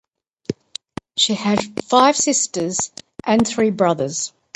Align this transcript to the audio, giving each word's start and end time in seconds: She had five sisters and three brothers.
She 1.15 1.35
had 1.35 1.59
five 1.85 2.17
sisters 2.17 2.91
and 3.23 3.47
three 3.47 3.69
brothers. 3.69 4.33